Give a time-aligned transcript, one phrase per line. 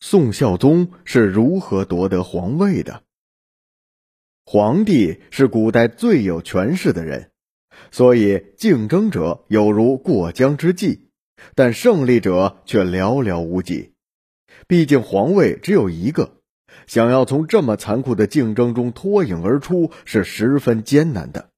[0.00, 3.02] 宋孝宗是如何夺得皇位的？
[4.44, 7.32] 皇帝是古代最有权势的人，
[7.90, 11.00] 所以竞争者有如过江之鲫，
[11.56, 13.92] 但胜利者却寥寥无几。
[14.68, 16.36] 毕竟皇位只有一个，
[16.86, 21.50] 想要从这么残酷的竞争中脱颖而出是十分艰难的。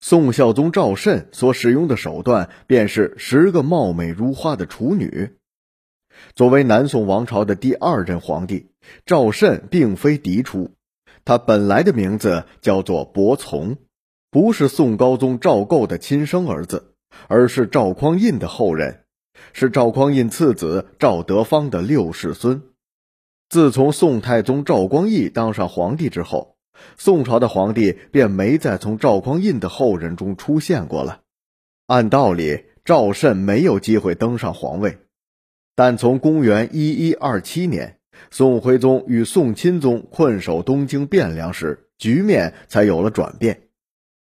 [0.00, 5.35] 宋孝宗赵慎所使用的手段，便是十个貌美如花的处女。
[6.34, 8.70] 作为南宋王朝的第二任皇帝，
[9.04, 10.70] 赵慎并非嫡出，
[11.24, 13.76] 他本来的名字叫做伯从，
[14.30, 16.94] 不是宋高宗赵构的亲生儿子，
[17.28, 19.04] 而是赵匡胤的后人，
[19.52, 22.62] 是赵匡胤次子赵德芳的六世孙。
[23.48, 26.56] 自从宋太宗赵光义当上皇帝之后，
[26.98, 31.20] 宋朝的皇帝便没再从赵匡胤的后人中出现过了。
[31.86, 34.98] 按道理，赵慎没有机会登上皇位。
[35.76, 37.98] 但从公元一一二七年，
[38.30, 43.60] 宋徽宗与宋钦宗困守东京汴梁时，局面才有了转变。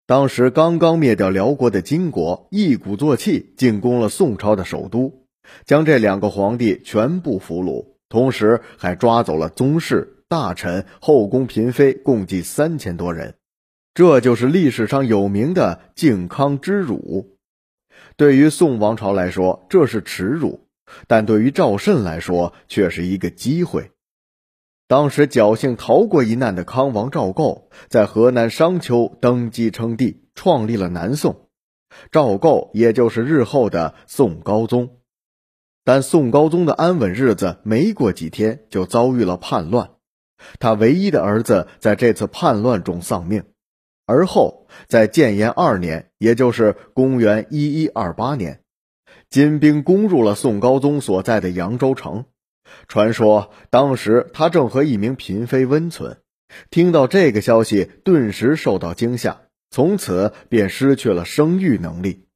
[0.06, 5.26] 当时刚刚灭掉辽国的金国一鼓作气进攻了宋朝的首都，
[5.66, 13.34] 将这两个皇帝全部俘虏，同时还抓走了宗室、大臣、后宫嫔妃，共计三千多人。
[13.92, 17.36] 这就是历史上有名的靖康之辱。
[18.16, 20.63] 对于宋王朝来说，这是耻辱。
[21.06, 23.90] 但对于赵慎来说，却是一个机会。
[24.86, 31.48] 当时侥幸逃过一难的康王赵构，在河南商丘登基称帝，创立了南宋。
[32.10, 34.98] 赵构也就是日后的宋高宗。
[35.84, 39.90] 但宋高宗的安稳日子没过几天，就遭遇了叛乱。
[40.58, 43.44] 他唯一的儿子在这次叛乱中丧命。
[44.06, 48.63] 而后，在建炎二年，也就是公元一一二八年。
[49.34, 52.26] 金兵攻入了宋高宗所在的扬州城，
[52.86, 56.18] 传说当时他正和一名嫔妃温存，
[56.70, 59.40] 听到这个消息，顿时受到惊吓，
[59.70, 62.28] 从此便失去了生育能力。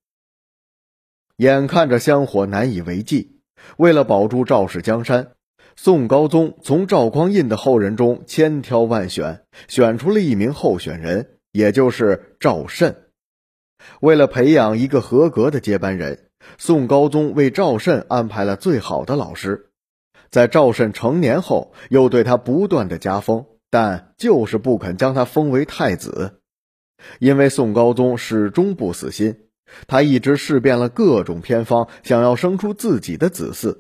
[1.37, 3.39] 眼看着香火难以为继，
[3.77, 5.35] 为了保住赵氏江山，
[5.77, 13.05] 宋高宗从赵匡胤的后人中千挑万选，选出了一名候选人，也就是赵慎。
[14.01, 16.25] 为了培养一个合格的接班人。
[16.57, 19.71] 宋高宗为赵慎安排了最好的老师，
[20.31, 26.41] 在赵慎成年后，又对他不断的加封，但就是不肯将他封为太子，
[27.19, 29.49] 因为宋高宗始终不死心，
[29.87, 33.79] 他一直试遍了各种偏方，想要生出自己的子嗣，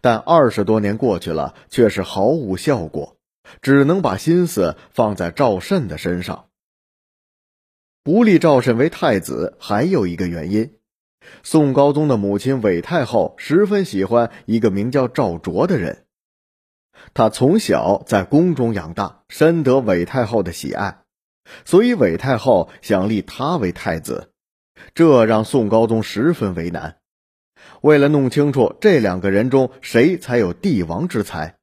[0.00, 3.16] 但二十多年过去了，却是毫无效果，
[3.60, 6.46] 只能把心思放在赵慎的身上。
[8.02, 10.79] 不立赵慎为太子，还有一个原因。
[11.42, 16.04] 宋高宗的母亲韦太后十分喜欢一个名叫赵卓的人，
[17.14, 21.02] 他从小在宫中养大，深得韦太后的喜爱，
[21.64, 24.32] 所以韦太后想立他为太子，
[24.94, 26.96] 这让宋高宗十分为难。
[27.82, 31.56] 为了弄清楚这两个人中谁才有帝王之才，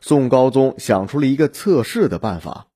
[0.00, 2.68] 宋高宗想出了一个测试的办法，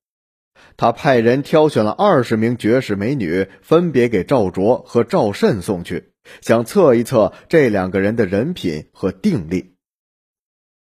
[0.77, 6.08] 他派人挑选了二十名绝世美女，分别给赵卓和赵慎送去。
[6.41, 9.75] 想测一测这两个人的人品和定力。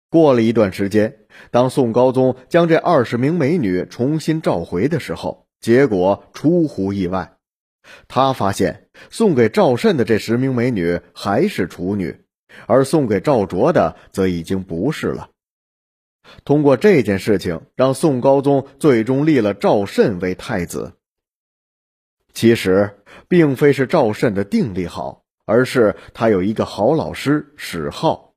[0.08, 1.18] 过了一段时间，
[1.50, 7.36] 当宋高宗将这二十名美女重新召回的时候，结果出乎意外，
[8.08, 12.24] 他发现送给赵慎的这十名美女还是处女，
[12.66, 15.30] 而送给赵卓的则已经不是了。
[16.44, 20.94] 通过这件事情，让宋高宗最终立了赵慎为太子。
[22.32, 25.25] 其实，并非是赵慎的定力好。
[25.46, 28.34] 而是他有一个好老师史浩，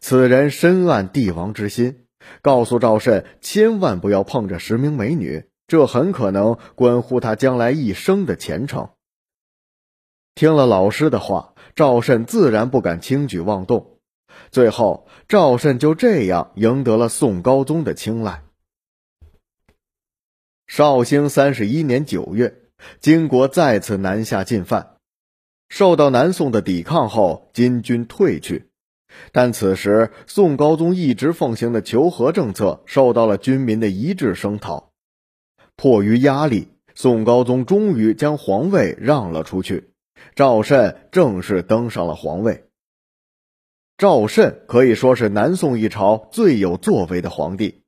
[0.00, 2.06] 此人深谙帝王之心，
[2.40, 8.90] 告诉赵慎千万不要碰这十名美女，这很可能关乎他将来一生的前程。
[10.36, 13.98] 听了老师的话，赵慎自然不敢轻举妄动。
[14.52, 18.44] 最后，赵慎就这样赢得了宋高宗的青睐。
[20.68, 22.62] 绍兴三十一年九月，
[23.00, 24.97] 金国再次南下进犯。
[25.68, 28.70] 受到南宋的抵抗后，金军退去，
[29.32, 34.92] 但此时宋高宗一直奉行的求和政策受到了军民的一致声讨。
[35.76, 39.90] 迫于压力，宋高宗终于将皇位让了出去，
[40.34, 42.64] 赵慎正式登上了皇位。
[43.98, 47.82] 赵慎可以说是南宋一朝最有作为的皇帝，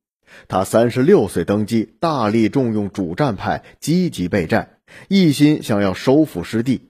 [0.49, 4.79] 他三十六岁登基，大力重用主战派，积极备战，
[5.09, 6.90] 一心想要收复失地。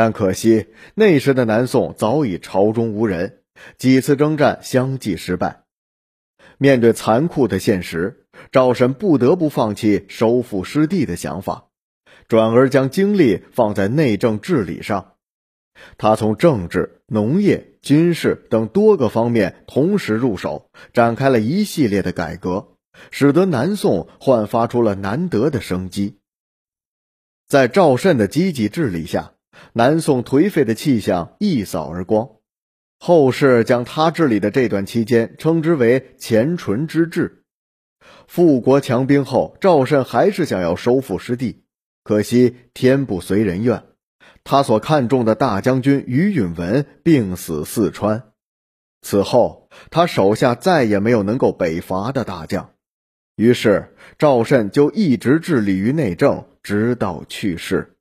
[0.00, 3.42] 但可惜，那时的南宋早已朝中无人，
[3.76, 5.64] 几次征战相继失败。
[6.56, 11.66] 面对残酷的现实，赵慎不得不放弃收复失地的想法，
[12.28, 15.16] 转而将精力放在内政治理上。
[15.98, 22.68] 他从政治、农业、军事等多个方面同时入手，展开了一系列的改革，
[23.10, 26.16] 使得南宋焕发出了难得的生机。
[27.46, 29.34] 在赵慎的积极治理下，
[29.72, 32.30] 南宋颓废的气象一扫而光。
[32.98, 37.44] 后世将他治理的这段期间称之为“前淳之治”。
[38.28, 41.64] 富国强兵后，赵慎还是想要收复失地，
[42.04, 43.84] 可惜天不随人愿。
[44.44, 48.32] 他所看重的大将军于允文病死四川，
[49.02, 52.70] 此后他手下再也没有能够北伐的大将，
[53.36, 57.96] 于是赵慎就一直致力于内政，直到去世。